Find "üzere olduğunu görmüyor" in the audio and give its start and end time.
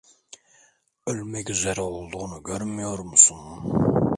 1.49-2.99